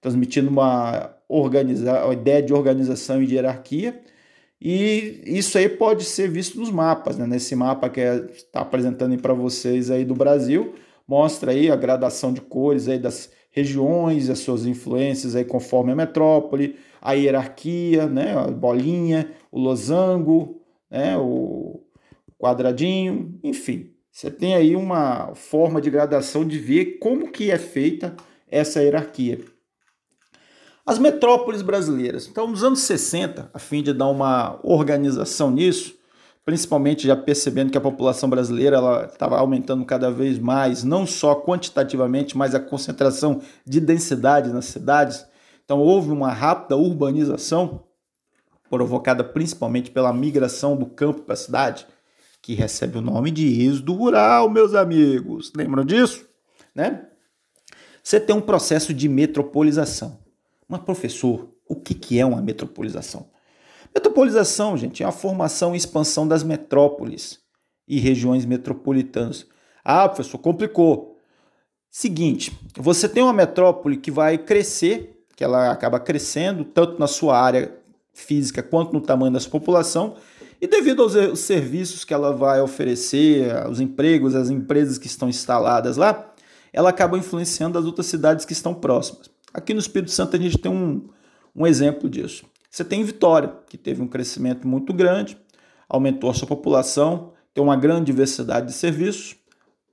transmitindo 0.00 0.48
uma, 0.48 1.14
organiza, 1.28 2.02
uma 2.02 2.14
ideia 2.14 2.42
de 2.42 2.54
organização 2.54 3.22
e 3.22 3.26
de 3.26 3.34
hierarquia, 3.34 4.00
e 4.58 5.20
isso 5.26 5.58
aí 5.58 5.68
pode 5.68 6.02
ser 6.02 6.30
visto 6.30 6.58
nos 6.58 6.70
mapas, 6.70 7.18
né? 7.18 7.26
Nesse 7.26 7.54
mapa 7.54 7.90
que 7.90 8.00
está 8.00 8.60
é, 8.60 8.62
apresentando 8.62 9.14
para 9.18 9.34
vocês 9.34 9.90
aí 9.90 10.02
do 10.02 10.14
Brasil, 10.14 10.74
mostra 11.06 11.52
aí 11.52 11.70
a 11.70 11.76
gradação 11.76 12.32
de 12.32 12.40
cores 12.40 12.88
aí 12.88 12.98
das 12.98 13.35
regiões, 13.56 14.28
as 14.28 14.40
suas 14.40 14.66
influências 14.66 15.34
aí 15.34 15.44
conforme 15.44 15.90
a 15.90 15.96
metrópole, 15.96 16.76
a 17.00 17.14
hierarquia, 17.14 18.06
né, 18.06 18.36
a 18.36 18.48
bolinha, 18.48 19.32
o 19.50 19.58
losango, 19.58 20.60
né, 20.90 21.16
o 21.16 21.80
quadradinho, 22.38 23.38
enfim. 23.42 23.92
Você 24.12 24.30
tem 24.30 24.54
aí 24.54 24.76
uma 24.76 25.34
forma 25.34 25.80
de 25.80 25.88
gradação 25.88 26.46
de 26.46 26.58
ver 26.58 26.98
como 26.98 27.30
que 27.30 27.50
é 27.50 27.58
feita 27.58 28.14
essa 28.46 28.82
hierarquia. 28.82 29.40
As 30.84 30.98
metrópoles 30.98 31.62
brasileiras. 31.62 32.28
Então, 32.28 32.46
nos 32.46 32.62
anos 32.62 32.80
60, 32.80 33.50
a 33.52 33.58
fim 33.58 33.82
de 33.82 33.92
dar 33.92 34.08
uma 34.08 34.60
organização 34.62 35.50
nisso, 35.50 35.95
principalmente 36.46 37.08
já 37.08 37.16
percebendo 37.16 37.72
que 37.72 37.76
a 37.76 37.80
população 37.80 38.30
brasileira 38.30 38.78
estava 39.12 39.36
aumentando 39.36 39.84
cada 39.84 40.12
vez 40.12 40.38
mais, 40.38 40.84
não 40.84 41.04
só 41.04 41.34
quantitativamente, 41.34 42.38
mas 42.38 42.54
a 42.54 42.60
concentração 42.60 43.42
de 43.66 43.80
densidade 43.80 44.52
nas 44.52 44.66
cidades. 44.66 45.26
Então 45.64 45.80
houve 45.80 46.12
uma 46.12 46.32
rápida 46.32 46.76
urbanização, 46.76 47.82
provocada 48.70 49.24
principalmente 49.24 49.90
pela 49.90 50.12
migração 50.12 50.76
do 50.76 50.86
campo 50.86 51.22
para 51.22 51.34
a 51.34 51.36
cidade, 51.36 51.84
que 52.40 52.54
recebe 52.54 52.98
o 52.98 53.02
nome 53.02 53.32
de 53.32 53.62
êxodo 53.66 53.94
rural, 53.94 54.48
meus 54.48 54.72
amigos. 54.72 55.52
Lembram 55.56 55.84
disso? 55.84 56.28
Né? 56.72 57.08
Você 58.00 58.20
tem 58.20 58.36
um 58.36 58.40
processo 58.40 58.94
de 58.94 59.08
metropolização. 59.08 60.20
Mas, 60.68 60.80
professor, 60.82 61.48
o 61.68 61.74
que 61.74 62.20
é 62.20 62.24
uma 62.24 62.40
metropolização? 62.40 63.34
Metropolização, 63.94 64.76
gente, 64.76 65.02
é 65.02 65.06
a 65.06 65.12
formação 65.12 65.74
e 65.74 65.78
expansão 65.78 66.26
das 66.26 66.42
metrópoles 66.42 67.40
e 67.86 67.98
regiões 67.98 68.44
metropolitanas. 68.44 69.46
Ah, 69.84 70.08
professor, 70.08 70.38
complicou. 70.38 71.16
Seguinte, 71.90 72.52
você 72.76 73.08
tem 73.08 73.22
uma 73.22 73.32
metrópole 73.32 73.96
que 73.96 74.10
vai 74.10 74.36
crescer, 74.36 75.24
que 75.34 75.44
ela 75.44 75.70
acaba 75.70 76.00
crescendo 76.00 76.64
tanto 76.64 76.98
na 76.98 77.06
sua 77.06 77.38
área 77.38 77.74
física 78.12 78.62
quanto 78.62 78.92
no 78.92 79.00
tamanho 79.00 79.32
da 79.32 79.40
sua 79.40 79.50
população, 79.50 80.16
e 80.60 80.66
devido 80.66 81.02
aos 81.02 81.38
serviços 81.38 82.04
que 82.04 82.14
ela 82.14 82.32
vai 82.32 82.60
oferecer, 82.60 83.66
os 83.68 83.78
empregos, 83.78 84.34
as 84.34 84.48
empresas 84.48 84.98
que 84.98 85.06
estão 85.06 85.28
instaladas 85.28 85.96
lá, 85.96 86.32
ela 86.72 86.90
acaba 86.90 87.18
influenciando 87.18 87.78
as 87.78 87.84
outras 87.84 88.06
cidades 88.06 88.44
que 88.44 88.52
estão 88.52 88.74
próximas. 88.74 89.30
Aqui 89.52 89.72
no 89.72 89.80
Espírito 89.80 90.10
Santo 90.10 90.36
a 90.36 90.38
gente 90.38 90.58
tem 90.58 90.70
um, 90.70 91.08
um 91.54 91.66
exemplo 91.66 92.08
disso. 92.08 92.44
Você 92.70 92.84
tem 92.84 93.02
Vitória, 93.04 93.56
que 93.68 93.78
teve 93.78 94.02
um 94.02 94.08
crescimento 94.08 94.66
muito 94.66 94.92
grande, 94.92 95.38
aumentou 95.88 96.30
a 96.30 96.34
sua 96.34 96.48
população, 96.48 97.32
tem 97.54 97.62
uma 97.62 97.76
grande 97.76 98.06
diversidade 98.06 98.66
de 98.66 98.72
serviços, 98.72 99.36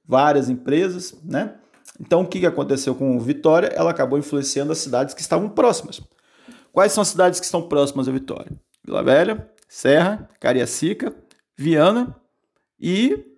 várias 0.05 0.49
empresas, 0.49 1.17
né? 1.23 1.55
Então, 1.99 2.21
o 2.21 2.27
que 2.27 2.45
aconteceu 2.45 2.95
com 2.95 3.19
Vitória? 3.19 3.67
Ela 3.67 3.91
acabou 3.91 4.17
influenciando 4.17 4.71
as 4.71 4.79
cidades 4.79 5.13
que 5.13 5.21
estavam 5.21 5.47
próximas. 5.49 6.01
Quais 6.71 6.91
são 6.91 7.01
as 7.01 7.09
cidades 7.09 7.39
que 7.39 7.45
estão 7.45 7.67
próximas 7.67 8.07
a 8.07 8.11
Vitória? 8.11 8.51
Vila 8.83 9.03
Velha, 9.03 9.49
Serra, 9.67 10.27
Cariacica, 10.39 11.15
Viana 11.55 12.15
e 12.79 13.33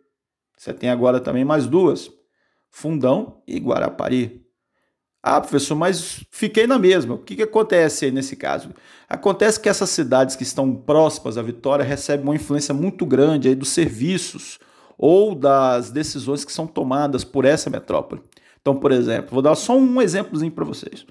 você 0.58 0.74
tem 0.74 0.90
agora 0.90 1.20
também 1.20 1.46
mais 1.46 1.68
duas, 1.68 2.10
Fundão 2.72 3.42
e 3.46 3.60
Guarapari. 3.60 4.45
Ah, 5.28 5.42
professor, 5.42 5.74
mas 5.74 6.24
fiquei 6.30 6.68
na 6.68 6.78
mesma. 6.78 7.16
O 7.16 7.18
que, 7.18 7.36
que 7.36 7.42
acontece 7.42 8.06
aí 8.06 8.12
nesse 8.12 8.36
caso? 8.36 8.70
Acontece 9.10 9.60
que 9.60 9.68
essas 9.68 9.90
cidades 9.90 10.36
que 10.36 10.44
estão 10.44 10.76
próximas 10.76 11.36
à 11.36 11.42
Vitória 11.42 11.84
recebem 11.84 12.24
uma 12.24 12.36
influência 12.36 12.76
muito 12.76 13.08
grande 13.08 13.48
aí 13.48 13.56
dos 13.56 13.70
serviços 13.70 14.60
ou 14.96 15.34
das 15.34 15.90
decisões 15.90 16.46
que 16.46 16.54
são 16.54 16.68
tomadas 16.68 17.24
por 17.24 17.44
essa 17.44 17.72
metrópole. 17.72 18.22
Então, 18.62 18.76
por 18.76 18.92
exemplo, 18.92 19.32
vou 19.32 19.42
dar 19.42 19.56
só 19.56 19.76
um 19.76 20.00
exemplozinho 20.00 20.52
para 20.52 20.64
vocês. 20.64 21.08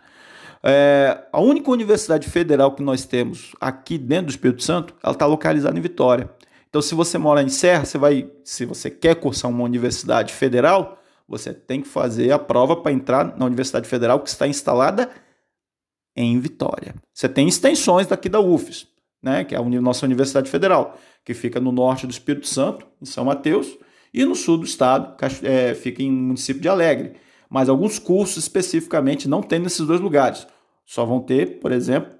É, 0.63 1.25
a 1.33 1.41
única 1.41 1.69
universidade 1.73 2.31
federal 2.31 2.71
que 2.71 2.85
nós 2.85 3.05
temos 3.05 3.51
aqui 3.61 3.99
dentro 3.99 4.27
do 4.27 4.31
Espírito 4.31 4.63
Santo, 4.63 4.95
ela 5.03 5.13
está 5.13 5.27
localizada 5.27 5.77
em 5.77 5.83
Vitória. 5.83 6.31
Então, 6.71 6.81
se 6.81 6.95
você 6.95 7.19
mora 7.19 7.43
em 7.43 7.49
Serra, 7.49 7.85
você 7.85 7.99
vai, 7.99 8.31
se 8.45 8.65
você 8.65 8.91
quer 8.91 9.17
cursar 9.17 9.51
uma 9.51 9.65
universidade 9.65 10.33
federal, 10.33 11.03
você 11.29 11.53
tem 11.53 11.81
que 11.81 11.89
fazer 11.89 12.33
a 12.33 12.39
prova 12.39 12.77
para 12.77 12.93
entrar 12.93 13.37
na 13.37 13.47
Universidade 13.47 13.89
Federal 13.89 14.21
que 14.21 14.29
está 14.29 14.47
instalada 14.47 15.11
em 16.17 16.39
Vitória. 16.39 16.95
Você 17.13 17.29
tem 17.29 17.49
extensões 17.49 18.07
daqui 18.07 18.29
da 18.29 18.41
UFES, 18.41 18.87
né, 19.23 19.45
que 19.45 19.55
é 19.55 19.59
a 19.59 19.63
nossa 19.63 20.05
Universidade 20.05 20.51
Federal, 20.51 20.99
que 21.25 21.35
fica 21.35 21.59
no 21.59 21.73
norte 21.73 22.07
do 22.07 22.11
Espírito 22.11 22.47
Santo, 22.47 22.87
em 23.01 23.07
São 23.07 23.25
Mateus, 23.25 23.77
e 24.13 24.25
no 24.25 24.37
sul 24.37 24.59
do 24.59 24.65
estado, 24.65 25.17
é, 25.43 25.75
fica 25.75 26.03
em 26.03 26.11
município 26.11 26.63
de 26.63 26.69
Alegre. 26.69 27.15
Mas 27.51 27.69
alguns 27.69 27.99
cursos 27.99 28.37
especificamente 28.45 29.29
não 29.29 29.43
tem 29.43 29.59
nesses 29.59 29.85
dois 29.85 30.01
lugares. 30.01 30.47
Só 30.85 31.05
vão 31.05 31.21
ter, 31.21 31.59
por 31.59 31.73
exemplo, 31.73 32.13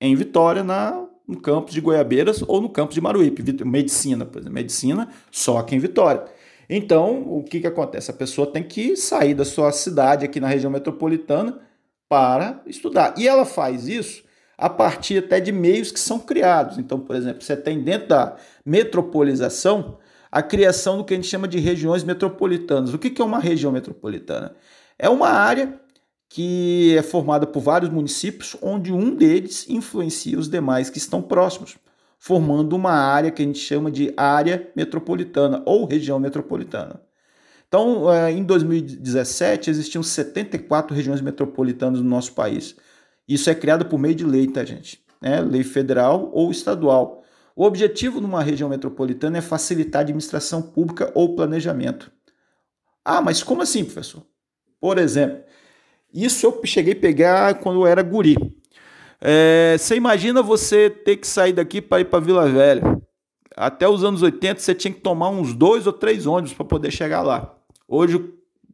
em 0.00 0.14
Vitória, 0.14 0.64
na, 0.64 1.06
no 1.28 1.40
campus 1.40 1.74
de 1.74 1.80
Goiabeiras 1.80 2.42
ou 2.46 2.60
no 2.60 2.70
campus 2.70 2.94
de 2.94 3.00
Maruípe. 3.00 3.42
Medicina, 3.64 4.24
por 4.24 4.38
exemplo. 4.38 4.54
Medicina 4.54 5.08
só 5.30 5.58
aqui 5.58 5.74
em 5.74 5.78
Vitória. 5.78 6.24
Então, 6.68 7.22
o 7.28 7.42
que, 7.42 7.60
que 7.60 7.66
acontece? 7.66 8.10
A 8.10 8.14
pessoa 8.14 8.46
tem 8.46 8.62
que 8.62 8.96
sair 8.96 9.34
da 9.34 9.44
sua 9.44 9.70
cidade 9.72 10.24
aqui 10.24 10.40
na 10.40 10.48
região 10.48 10.70
metropolitana 10.70 11.60
para 12.08 12.62
estudar. 12.66 13.14
E 13.18 13.26
ela 13.26 13.44
faz 13.44 13.88
isso 13.88 14.24
a 14.56 14.70
partir 14.70 15.18
até 15.18 15.40
de 15.40 15.52
meios 15.52 15.90
que 15.90 16.00
são 16.00 16.18
criados. 16.18 16.78
Então, 16.78 16.98
por 17.00 17.16
exemplo, 17.16 17.42
você 17.42 17.56
tem 17.56 17.82
dentro 17.82 18.08
da 18.08 18.36
metropolização 18.64 19.98
a 20.30 20.42
criação 20.42 20.98
do 20.98 21.04
que 21.04 21.14
a 21.14 21.16
gente 21.16 21.28
chama 21.28 21.46
de 21.46 21.58
regiões 21.58 22.02
metropolitanas. 22.02 22.92
O 22.92 22.98
que 22.98 23.20
é 23.20 23.24
uma 23.24 23.38
região 23.38 23.70
metropolitana? 23.70 24.54
É 24.98 25.08
uma 25.08 25.28
área 25.28 25.78
que 26.28 26.96
é 26.96 27.02
formada 27.02 27.46
por 27.46 27.60
vários 27.60 27.90
municípios, 27.90 28.56
onde 28.60 28.92
um 28.92 29.14
deles 29.14 29.66
influencia 29.68 30.38
os 30.38 30.48
demais 30.48 30.90
que 30.90 30.98
estão 30.98 31.22
próximos 31.22 31.76
formando 32.24 32.74
uma 32.74 32.92
área 32.92 33.30
que 33.30 33.42
a 33.42 33.44
gente 33.44 33.58
chama 33.58 33.90
de 33.90 34.14
área 34.16 34.72
metropolitana 34.74 35.62
ou 35.66 35.84
região 35.84 36.18
metropolitana. 36.18 37.02
Então, 37.68 38.10
é, 38.10 38.32
em 38.32 38.42
2017, 38.42 39.68
existiam 39.68 40.02
74 40.02 40.96
regiões 40.96 41.20
metropolitanas 41.20 42.00
no 42.00 42.08
nosso 42.08 42.32
país. 42.32 42.76
Isso 43.28 43.50
é 43.50 43.54
criado 43.54 43.84
por 43.84 43.98
meio 43.98 44.14
de 44.14 44.24
lei, 44.24 44.46
tá, 44.46 44.64
gente? 44.64 45.04
É, 45.20 45.38
lei 45.38 45.62
federal 45.62 46.30
ou 46.32 46.50
estadual. 46.50 47.22
O 47.54 47.62
objetivo 47.62 48.22
numa 48.22 48.42
região 48.42 48.70
metropolitana 48.70 49.36
é 49.36 49.42
facilitar 49.42 50.00
a 50.00 50.04
administração 50.04 50.62
pública 50.62 51.12
ou 51.14 51.34
planejamento. 51.34 52.10
Ah, 53.04 53.20
mas 53.20 53.42
como 53.42 53.60
assim, 53.60 53.84
professor? 53.84 54.24
Por 54.80 54.96
exemplo, 54.96 55.44
isso 56.10 56.46
eu 56.46 56.58
cheguei 56.64 56.94
a 56.94 57.00
pegar 57.00 57.60
quando 57.60 57.82
eu 57.82 57.86
era 57.86 58.02
guri. 58.02 58.53
É, 59.20 59.76
você 59.78 59.96
imagina 59.96 60.42
você 60.42 60.90
ter 60.90 61.16
que 61.16 61.26
sair 61.26 61.52
daqui 61.52 61.80
para 61.80 62.00
ir 62.00 62.06
para 62.06 62.20
Vila 62.20 62.48
Velha. 62.48 62.82
até 63.56 63.88
os 63.88 64.02
anos 64.02 64.22
80 64.22 64.60
você 64.60 64.74
tinha 64.74 64.92
que 64.92 65.00
tomar 65.00 65.28
uns 65.28 65.54
dois 65.54 65.86
ou 65.86 65.92
três 65.92 66.26
ônibus 66.26 66.52
para 66.52 66.64
poder 66.64 66.90
chegar 66.90 67.22
lá. 67.22 67.54
Hoje 67.86 68.22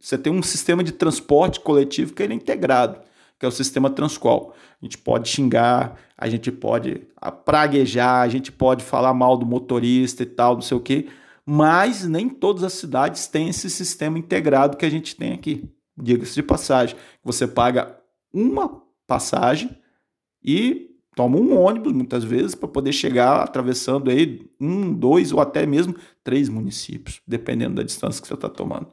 você 0.00 0.16
tem 0.16 0.32
um 0.32 0.42
sistema 0.42 0.82
de 0.82 0.92
transporte 0.92 1.60
coletivo 1.60 2.14
que 2.14 2.22
ele 2.22 2.32
é 2.32 2.36
integrado, 2.36 2.98
que 3.38 3.44
é 3.44 3.48
o 3.48 3.52
sistema 3.52 3.90
Transcol. 3.90 4.54
A 4.80 4.84
gente 4.84 4.96
pode 4.96 5.28
xingar, 5.28 5.98
a 6.16 6.28
gente 6.28 6.50
pode 6.50 7.02
praguejar, 7.44 8.22
a 8.22 8.28
gente 8.28 8.50
pode 8.50 8.82
falar 8.82 9.12
mal 9.12 9.36
do 9.36 9.44
motorista 9.44 10.22
e 10.22 10.26
tal, 10.26 10.54
não 10.54 10.62
sei 10.62 10.76
o 10.76 10.80
quê, 10.80 11.08
mas 11.44 12.06
nem 12.06 12.28
todas 12.28 12.64
as 12.64 12.72
cidades 12.72 13.26
têm 13.26 13.48
esse 13.48 13.68
sistema 13.68 14.18
integrado 14.18 14.76
que 14.76 14.86
a 14.86 14.90
gente 14.90 15.14
tem 15.14 15.34
aqui. 15.34 15.68
Diga-se 15.96 16.34
de 16.34 16.42
passagem, 16.42 16.96
você 17.22 17.46
paga 17.46 17.98
uma 18.32 18.82
passagem 19.06 19.76
e 20.44 20.90
toma 21.14 21.36
um 21.36 21.58
ônibus 21.58 21.92
muitas 21.92 22.24
vezes 22.24 22.54
para 22.54 22.68
poder 22.68 22.92
chegar 22.92 23.42
atravessando 23.42 24.10
aí 24.10 24.40
um, 24.60 24.92
dois 24.92 25.32
ou 25.32 25.40
até 25.40 25.66
mesmo 25.66 25.94
três 26.22 26.48
municípios, 26.48 27.20
dependendo 27.26 27.76
da 27.76 27.82
distância 27.82 28.20
que 28.22 28.28
você 28.28 28.34
está 28.34 28.48
tomando. 28.48 28.88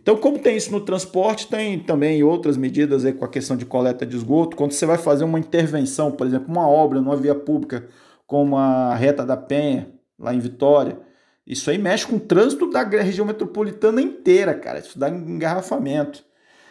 Então, 0.00 0.16
como 0.16 0.38
tem 0.38 0.56
isso 0.56 0.70
no 0.70 0.80
transporte, 0.80 1.48
tem 1.48 1.78
também 1.78 2.22
outras 2.22 2.56
medidas 2.56 3.04
aí 3.04 3.12
com 3.12 3.24
a 3.24 3.28
questão 3.28 3.56
de 3.56 3.66
coleta 3.66 4.06
de 4.06 4.16
esgoto. 4.16 4.56
Quando 4.56 4.72
você 4.72 4.86
vai 4.86 4.96
fazer 4.96 5.24
uma 5.24 5.38
intervenção, 5.38 6.10
por 6.10 6.26
exemplo, 6.26 6.48
uma 6.48 6.66
obra 6.66 7.00
numa 7.00 7.16
via 7.16 7.34
pública, 7.34 7.86
como 8.26 8.56
a 8.56 8.94
Reta 8.94 9.26
da 9.26 9.36
Penha, 9.36 9.92
lá 10.18 10.32
em 10.34 10.38
Vitória, 10.38 10.98
isso 11.46 11.70
aí 11.70 11.78
mexe 11.78 12.06
com 12.06 12.16
o 12.16 12.20
trânsito 12.20 12.70
da 12.70 12.82
região 12.82 13.26
metropolitana 13.26 14.00
inteira, 14.00 14.54
cara. 14.54 14.78
Isso 14.78 14.98
dá 14.98 15.08
engarrafamento. 15.08 16.24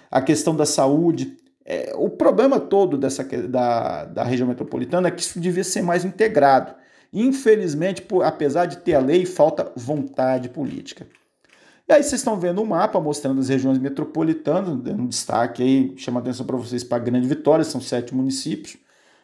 A 0.10 0.22
questão 0.22 0.56
da 0.56 0.66
saúde. 0.66 1.36
É, 1.70 1.92
o 1.98 2.10
problema 2.10 2.62
todo 2.62 2.98
dessa, 2.98 3.26
da, 3.26 4.06
da 4.06 4.24
região 4.24 4.48
metropolitana 4.48 5.10
é 5.10 5.12
que 5.12 5.22
isso 5.22 5.38
devia 5.38 5.66
ser 5.66 5.82
mais 5.82 6.06
integrado. 6.06 6.74
Infelizmente, 7.12 8.02
por, 8.02 8.24
apesar 8.24 8.68
de 8.68 8.78
ter 8.78 8.96
a 8.96 9.00
lei, 9.00 9.26
falta 9.26 9.70
vontade 9.76 10.48
política. 10.48 11.06
E 11.86 11.92
aí 11.92 12.02
vocês 12.02 12.22
estão 12.22 12.40
vendo 12.40 12.60
o 12.60 12.64
um 12.64 12.68
mapa 12.68 13.02
mostrando 13.02 13.42
as 13.42 13.50
regiões 13.50 13.78
metropolitanas, 13.80 14.78
dando 14.78 15.04
um 15.04 15.08
destaque 15.08 15.62
aí, 15.62 15.94
chama 15.98 16.22
atenção 16.22 16.46
para 16.46 16.56
vocês 16.56 16.86
para 16.86 16.98
a 16.98 17.02
Grande 17.02 17.28
Vitória, 17.28 17.66
são 17.66 17.82
sete 17.82 18.16
municípios. 18.16 18.78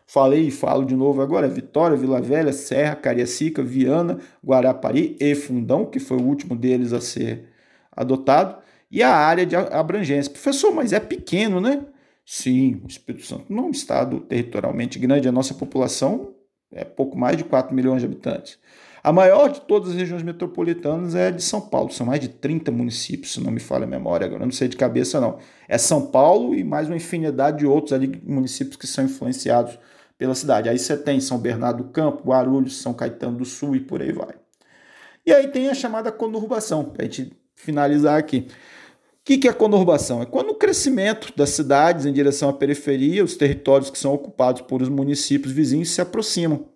Falei 0.06 0.48
e 0.48 0.52
falo 0.52 0.84
de 0.84 0.96
novo 0.96 1.22
agora, 1.22 1.48
Vitória, 1.48 1.96
Vila 1.96 2.22
Velha, 2.22 2.52
Serra, 2.52 2.96
Cariacica, 2.96 3.64
Viana, 3.64 4.20
Guarapari 4.46 5.16
e 5.18 5.34
Fundão, 5.34 5.86
que 5.86 6.00
foi 6.00 6.18
o 6.18 6.24
último 6.24 6.58
deles 6.58 6.92
a 6.92 7.00
ser 7.00 7.46
adotado, 7.90 8.58
e 8.92 9.02
a 9.02 9.16
área 9.16 9.46
de 9.46 9.56
abrangência. 9.56 10.32
Professor, 10.32 10.74
mas 10.74 10.92
é 10.92 11.00
pequeno, 11.00 11.62
né? 11.62 11.86
Sim, 12.26 12.82
o 12.84 12.88
Espírito 12.88 13.26
Santo 13.26 13.46
não 13.50 13.66
é 13.66 13.68
um 13.68 13.72
estado 13.72 14.22
territorialmente 14.22 14.98
grande, 14.98 15.28
a 15.28 15.32
nossa 15.32 15.54
população 15.54 16.34
é 16.72 16.84
pouco 16.84 17.18
mais 17.18 17.38
de 17.38 17.44
4 17.44 17.76
milhões 17.76 18.02
de 18.02 18.06
habitantes. 18.06 18.58
A 19.04 19.12
maior 19.12 19.50
de 19.50 19.60
todas 19.62 19.90
as 19.90 19.96
regiões 19.96 20.24
metropolitanas 20.24 21.14
é 21.14 21.28
a 21.28 21.32
de 21.32 21.44
São 21.44 21.60
Paulo, 21.60 21.92
são 21.92 22.06
mais 22.06 22.22
de 22.22 22.30
30 22.30 22.72
municípios, 22.72 23.34
se 23.34 23.42
não 23.42 23.52
me 23.52 23.60
falha 23.60 23.84
a 23.84 23.88
memória 23.88 24.26
agora, 24.26 24.46
não 24.46 24.52
sei 24.52 24.70
de 24.70 24.78
cabeça 24.78 25.20
não. 25.20 25.40
É 25.68 25.78
São 25.78 26.08
Paulo 26.08 26.56
e 26.56 26.64
mais 26.64 26.88
uma 26.88 26.96
infinidade 26.96 27.60
de 27.60 27.66
outros 27.66 27.92
ali, 27.92 28.22
municípios 28.26 28.78
que 28.78 28.88
são 28.88 29.04
influenciados 29.04 29.78
pela 30.18 30.34
cidade. 30.34 30.70
Aí 30.70 30.80
você 30.80 30.96
tem 30.96 31.20
São 31.20 31.38
Bernardo 31.38 31.84
do 31.84 31.90
Campo, 31.90 32.24
Guarulhos, 32.24 32.82
São 32.82 32.94
Caetano 32.94 33.38
do 33.38 33.46
Sul 33.46 33.76
e 33.76 33.82
por 33.82 34.02
aí 34.02 34.14
vai. 34.14 34.36
E 35.26 35.34
aí 35.34 35.50
tem 35.50 35.70
a 35.70 35.74
chamada 35.74 36.10
conurbação, 36.10 36.86
para 36.86 37.04
a 37.04 37.06
gente 37.06 37.34
finalizar 37.56 38.18
aqui. 38.18 38.48
O 39.24 39.26
que, 39.26 39.38
que 39.38 39.48
é 39.48 39.54
conurbação? 39.54 40.22
É 40.22 40.26
quando 40.26 40.50
o 40.50 40.56
crescimento 40.56 41.32
das 41.34 41.52
cidades 41.52 42.06
em 42.06 42.12
direção 42.12 42.50
à 42.50 42.54
periferia, 42.54 43.24
os 43.24 43.38
territórios 43.38 43.90
que 43.90 43.98
são 43.98 44.14
ocupados 44.14 44.64
por 44.64 44.82
os 44.82 44.90
municípios 44.90 45.54
vizinhos 45.54 45.92
se 45.92 46.02
aproximam. 46.02 46.68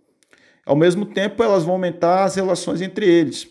Ao 0.65 0.73
mesmo 0.73 1.05
tempo, 1.05 1.43
elas 1.43 1.65
vão 1.65 1.73
aumentar 1.73 2.23
as 2.23 2.35
relações 2.35 2.81
entre 2.81 3.05
eles. 3.05 3.49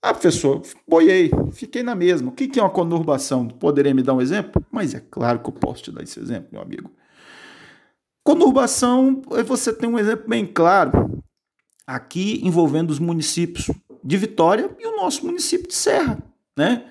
Ah, 0.00 0.14
professor, 0.14 0.62
boiei, 0.88 1.30
fiquei 1.52 1.82
na 1.82 1.94
mesma. 1.94 2.30
O 2.30 2.32
que 2.32 2.58
é 2.58 2.62
uma 2.62 2.70
conurbação? 2.70 3.46
Poderia 3.48 3.92
me 3.92 4.02
dar 4.02 4.14
um 4.14 4.20
exemplo? 4.22 4.64
Mas 4.72 4.94
é 4.94 5.00
claro 5.00 5.40
que 5.40 5.50
eu 5.50 5.52
posso 5.52 5.82
te 5.82 5.92
dar 5.92 6.02
esse 6.02 6.18
exemplo, 6.18 6.48
meu 6.52 6.62
amigo. 6.62 6.90
Conurbação, 8.22 9.20
é 9.32 9.42
você 9.42 9.74
tem 9.74 9.90
um 9.90 9.98
exemplo 9.98 10.26
bem 10.26 10.46
claro, 10.46 11.22
aqui 11.86 12.40
envolvendo 12.42 12.88
os 12.88 12.98
municípios 12.98 13.70
de 14.02 14.16
Vitória 14.16 14.74
e 14.78 14.86
o 14.86 14.96
nosso 14.96 15.26
município 15.26 15.68
de 15.68 15.74
Serra, 15.74 16.16
né? 16.56 16.90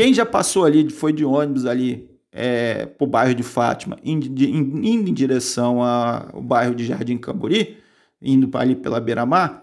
Quem 0.00 0.14
já 0.14 0.24
passou 0.24 0.64
ali, 0.64 0.88
foi 0.88 1.12
de 1.12 1.26
ônibus 1.26 1.66
ali 1.66 2.10
é, 2.32 2.86
para 2.86 3.06
bairro 3.06 3.34
de 3.34 3.42
Fátima, 3.42 3.98
indo, 4.02 4.42
em 4.42 5.12
direção 5.12 5.82
ao 5.82 6.40
bairro 6.40 6.74
de 6.74 6.86
Jardim 6.86 7.18
Cambori, 7.18 7.76
indo 8.18 8.48
ali 8.56 8.74
pela 8.74 8.98
beira-mar, 8.98 9.62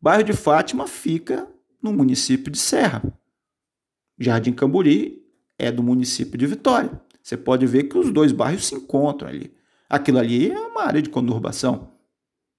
bairro 0.00 0.24
de 0.24 0.32
Fátima 0.32 0.86
fica 0.86 1.46
no 1.82 1.92
município 1.92 2.50
de 2.50 2.56
Serra. 2.56 3.02
Jardim 4.18 4.54
Camburi 4.54 5.22
é 5.58 5.70
do 5.70 5.82
município 5.82 6.38
de 6.38 6.46
Vitória. 6.46 6.98
Você 7.22 7.36
pode 7.36 7.66
ver 7.66 7.82
que 7.82 7.98
os 7.98 8.10
dois 8.10 8.32
bairros 8.32 8.64
se 8.64 8.74
encontram 8.74 9.28
ali. 9.28 9.52
Aquilo 9.86 10.18
ali 10.18 10.50
é 10.50 10.58
uma 10.60 10.84
área 10.84 11.02
de 11.02 11.10
conurbação. 11.10 11.90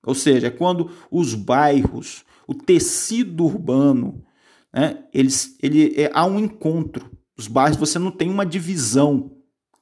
Ou 0.05 0.13
seja, 0.13 0.45
é 0.45 0.51
quando 0.51 0.91
os 1.09 1.33
bairros, 1.33 2.23
o 2.45 2.53
tecido 2.53 3.45
urbano, 3.45 4.23
né, 4.71 5.05
eles, 5.11 5.57
ele, 5.63 5.99
é, 5.99 6.11
há 6.13 6.23
um 6.23 6.37
encontro. 6.37 7.14
Os 7.37 7.47
bairros, 7.47 7.77
você 7.77 7.99
não 7.99 8.11
tem 8.11 8.29
uma 8.29 8.45
divisão 8.45 9.31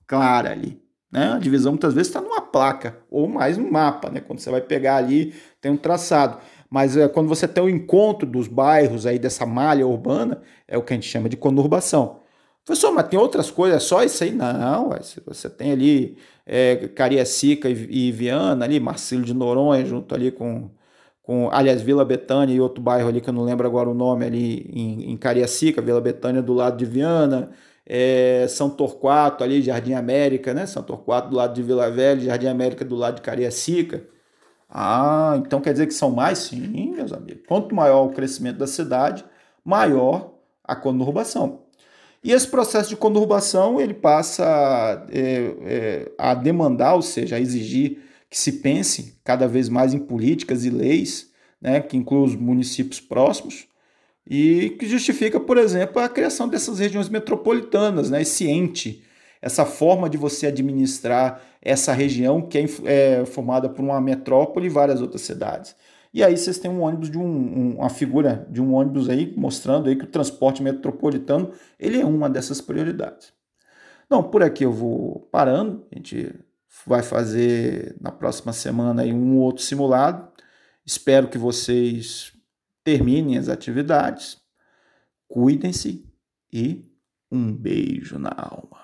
clara 0.07 0.51
ali. 0.51 0.81
Né? 1.11 1.33
A 1.33 1.37
divisão 1.37 1.73
muitas 1.73 1.93
vezes 1.93 2.07
está 2.07 2.19
numa 2.19 2.41
placa 2.41 2.97
ou 3.09 3.27
mais 3.27 3.57
um 3.57 3.69
mapa, 3.69 4.09
né? 4.09 4.19
Quando 4.19 4.39
você 4.39 4.49
vai 4.49 4.61
pegar 4.61 4.95
ali, 4.95 5.33
tem 5.61 5.71
um 5.71 5.77
traçado. 5.77 6.39
Mas 6.69 6.97
é, 6.97 7.07
quando 7.07 7.27
você 7.27 7.47
tem 7.47 7.63
o 7.63 7.69
encontro 7.69 8.27
dos 8.27 8.47
bairros 8.47 9.05
aí 9.05 9.19
dessa 9.19 9.45
malha 9.45 9.85
urbana, 9.85 10.41
é 10.67 10.75
o 10.75 10.81
que 10.81 10.91
a 10.91 10.95
gente 10.95 11.07
chama 11.07 11.29
de 11.29 11.37
conurbação. 11.37 12.21
Professor, 12.65 12.91
mas 12.91 13.07
tem 13.09 13.19
outras 13.19 13.51
coisas, 13.51 13.83
é 13.83 13.85
só 13.85 14.03
isso 14.03 14.23
aí? 14.23 14.31
Não, 14.31 14.89
você 15.27 15.49
tem 15.49 15.71
ali 15.71 16.17
é, 16.45 16.87
Cariacica 16.87 17.69
e, 17.69 18.07
e 18.07 18.11
Viana, 18.11 18.65
ali, 18.65 18.79
Marcelo 18.79 19.23
de 19.23 19.33
Noronha, 19.35 19.85
junto 19.85 20.15
ali 20.15 20.31
com, 20.31 20.71
com, 21.23 21.49
aliás, 21.51 21.81
Vila 21.81 22.03
Betânia 22.03 22.53
e 22.53 22.59
outro 22.59 22.83
bairro 22.83 23.07
ali 23.07 23.21
que 23.21 23.29
eu 23.29 23.33
não 23.33 23.43
lembro 23.43 23.65
agora 23.65 23.89
o 23.89 23.93
nome 23.93 24.25
ali 24.25 24.69
em, 24.73 25.11
em 25.11 25.17
Cariacica, 25.17 25.81
Vila 25.81 26.01
Betânia 26.01 26.41
do 26.41 26.53
lado 26.53 26.77
de 26.77 26.85
Viana, 26.85 27.51
é, 27.85 28.45
São 28.49 28.69
Torquato, 28.69 29.43
ali, 29.43 29.61
Jardim 29.61 29.93
América, 29.93 30.53
né? 30.53 30.65
São 30.65 30.83
Torquato 30.83 31.29
do 31.29 31.37
lado 31.37 31.53
de 31.53 31.63
Vila 31.63 31.89
Velha, 31.89 32.19
Jardim 32.19 32.47
América 32.47 32.83
do 32.85 32.95
lado 32.95 33.15
de 33.15 33.21
Cariacica. 33.21 34.05
Ah, 34.69 35.35
então 35.37 35.61
quer 35.61 35.71
dizer 35.71 35.87
que 35.87 35.93
são 35.93 36.11
mais? 36.11 36.39
Sim, 36.39 36.91
meus 36.93 37.13
amigos. 37.13 37.43
Quanto 37.47 37.73
maior 37.73 38.05
o 38.05 38.09
crescimento 38.09 38.57
da 38.57 38.67
cidade, 38.67 39.23
maior 39.63 40.33
a 40.63 40.75
conurbação. 40.75 41.63
E 42.23 42.31
esse 42.31 42.47
processo 42.47 42.89
de 42.89 42.95
conurbação 42.95 43.79
ele 43.79 43.93
passa 43.93 45.05
é, 45.11 45.55
é, 45.61 46.11
a 46.17 46.33
demandar, 46.33 46.95
ou 46.95 47.01
seja, 47.01 47.35
a 47.35 47.39
exigir 47.39 48.01
que 48.33 48.39
se 48.39 48.53
pense 48.53 49.15
cada 49.23 49.47
vez 49.47 49.69
mais 49.69 49.93
em 49.93 49.99
políticas 49.99 50.65
e 50.65 50.71
leis, 50.71 51.29
né, 51.61 51.79
que 51.79 51.95
incluam 51.95 52.23
os 52.23 52.35
municípios 52.35 52.99
próximos, 52.99 53.67
e 54.27 54.71
que 54.79 54.87
justifica, 54.87 55.39
por 55.39 55.55
exemplo, 55.59 56.01
a 56.01 56.09
criação 56.09 56.49
dessas 56.49 56.79
regiões 56.79 57.09
metropolitanas, 57.09 58.09
né? 58.09 58.23
esse 58.23 58.47
ente, 58.47 59.03
essa 59.39 59.67
forma 59.67 60.09
de 60.09 60.17
você 60.17 60.47
administrar 60.47 61.43
essa 61.61 61.93
região 61.93 62.41
que 62.41 62.57
é, 62.57 62.65
é 62.85 63.25
formada 63.27 63.69
por 63.69 63.85
uma 63.85 64.01
metrópole 64.01 64.65
e 64.65 64.69
várias 64.69 64.99
outras 64.99 65.21
cidades. 65.21 65.75
E 66.11 66.23
aí 66.23 66.35
vocês 66.35 66.57
têm 66.57 66.71
um 66.71 66.81
ônibus 66.81 67.11
de 67.11 67.19
um, 67.19 67.23
um, 67.23 67.75
uma 67.75 67.89
figura 67.89 68.47
de 68.49 68.59
um 68.59 68.73
ônibus 68.73 69.09
aí 69.09 69.31
mostrando 69.37 69.89
aí 69.89 69.95
que 69.95 70.05
o 70.05 70.09
transporte 70.09 70.63
metropolitano 70.63 71.51
ele 71.79 72.01
é 72.01 72.05
uma 72.05 72.27
dessas 72.27 72.59
prioridades. 72.61 73.31
Não, 74.09 74.23
por 74.23 74.41
aqui 74.41 74.65
eu 74.65 74.71
vou 74.71 75.27
parando. 75.31 75.85
A 75.91 75.95
gente 75.97 76.33
vai 76.85 77.03
fazer 77.03 77.95
na 77.99 78.11
próxima 78.11 78.53
semana 78.53 79.01
aí 79.03 79.13
um 79.13 79.37
outro 79.37 79.63
simulado. 79.63 80.31
Espero 80.85 81.29
que 81.29 81.37
vocês 81.37 82.33
terminem 82.83 83.37
as 83.37 83.47
atividades, 83.47 84.41
cuidem-se 85.27 86.05
e 86.51 86.85
um 87.31 87.55
beijo 87.55 88.19
na 88.19 88.31
alma. 88.35 88.82